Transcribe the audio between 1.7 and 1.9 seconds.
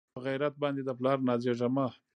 مۀ